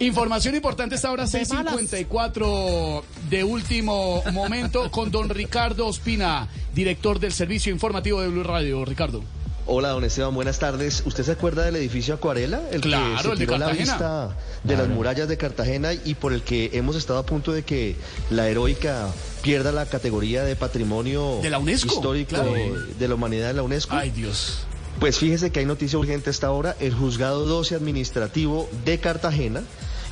[0.00, 1.74] Información importante esta hora, De malas.
[1.74, 8.84] 6.54 de último momento con don Ricardo Ospina, director del Servicio Informativo de Blue Radio.
[8.84, 9.22] Ricardo.
[9.68, 11.02] Hola, don Esteban, buenas tardes.
[11.06, 12.60] ¿Usted se acuerda del edificio Acuarela?
[12.70, 16.32] El Claro, que se el tiró la vista de las murallas de Cartagena y por
[16.32, 17.96] el que hemos estado a punto de que
[18.30, 19.08] la heroica
[19.42, 22.52] pierda la categoría de patrimonio De la UNESCO, histórico claro.
[22.52, 23.96] de la humanidad de la UNESCO.
[23.96, 24.58] Ay, Dios.
[25.00, 26.76] Pues fíjese que hay noticia urgente a esta hora.
[26.78, 29.62] El juzgado 12 administrativo de Cartagena,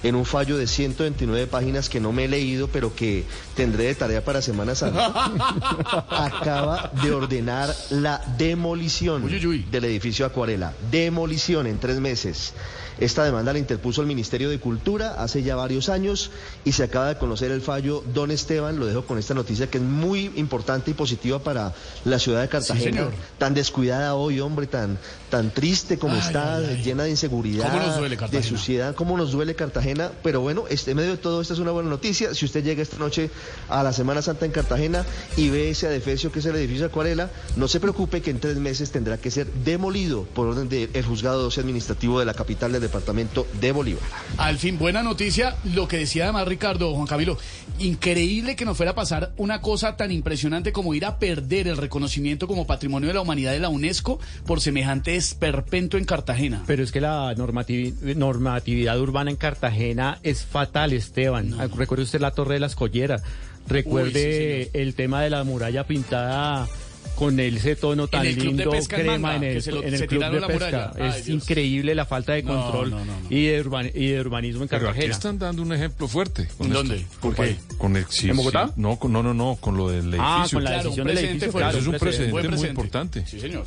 [0.05, 3.25] en un fallo de 129 páginas que no me he leído, pero que
[3.57, 5.07] tendré de tarea para Semana Santa,
[6.11, 9.67] acaba de ordenar la demolición Uy, uy, uy.
[9.71, 10.73] del edificio Acuarela.
[10.91, 12.53] Demolición en tres meses.
[13.01, 16.31] Esta demanda la interpuso el Ministerio de Cultura hace ya varios años
[16.65, 18.05] y se acaba de conocer el fallo.
[18.15, 21.73] Don Esteban, lo dejo con esta noticia que es muy importante y positiva para
[22.05, 22.85] la ciudad de Cartagena.
[22.99, 23.13] señor.
[23.39, 24.97] tan descuidada hoy, hombre, tan,
[25.29, 26.83] tan triste como Ay, está, ay, ay.
[26.85, 28.43] llena de inseguridad, ¿Cómo nos duele Cartagena?
[28.43, 29.94] de suciedad, cómo nos duele Cartagena.
[30.23, 32.35] Pero bueno, este, en medio de todo esto es una buena noticia.
[32.35, 33.31] Si usted llega esta noche
[33.69, 35.05] a la Semana Santa en Cartagena
[35.37, 38.57] y ve ese adefesio que es el edificio Acuarela, no se preocupe que en tres
[38.57, 42.81] meses tendrá que ser demolido por orden del juzgado 12 administrativo de la capital del
[42.83, 44.03] departamento de Bolívar.
[44.39, 45.57] Al fin, buena noticia.
[45.75, 47.39] Lo que decía además Ricardo, Juan Camilo,
[47.79, 51.77] increíble que nos fuera a pasar una cosa tan impresionante como ir a perder el
[51.77, 56.63] reconocimiento como Patrimonio de la Humanidad de la UNESCO por semejante esperpento en Cartagena.
[56.67, 59.84] Pero es que la normativi- normatividad urbana en Cartagena
[60.23, 61.55] es fatal, Esteban.
[61.61, 63.23] Ah, Recuerde usted la Torre de las Colleras.
[63.69, 66.67] Recuerde Uy, sí, el tema de la muralla pintada
[67.17, 69.93] con ese tono tan el club de lindo crema Manga, en el, se lo- en
[69.95, 70.93] el se club de la pesca.
[70.99, 71.43] Ay, es Dios.
[71.43, 73.27] increíble la falta de control no, no, no.
[73.31, 75.15] Y, de urban- y de urbanismo en Pero aquí Cartagena.
[75.15, 76.49] están dando un ejemplo fuerte.
[76.59, 76.85] Con ¿En esto.
[76.89, 77.07] dónde?
[77.21, 77.57] ¿Por qué?
[77.79, 78.67] con el, sí, ¿En Bogotá?
[78.67, 78.73] sí.
[78.77, 80.23] no, con- no, no, no, con lo del edificio.
[80.25, 81.53] Ah, con la Claro, decisión del edificio.
[81.53, 82.49] fue claro, Eso es un precedente.
[82.49, 83.27] muy importante.
[83.27, 83.65] Sí, señor.